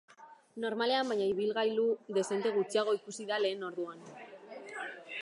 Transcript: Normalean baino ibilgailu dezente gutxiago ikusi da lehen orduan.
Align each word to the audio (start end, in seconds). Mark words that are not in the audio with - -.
Normalean 0.63 1.11
baino 1.13 1.27
ibilgailu 1.33 1.85
dezente 2.19 2.55
gutxiago 2.57 2.99
ikusi 3.01 3.31
da 3.33 3.41
lehen 3.45 3.71
orduan. 3.73 4.05